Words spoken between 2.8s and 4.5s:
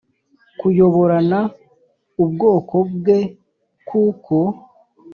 bwe kuko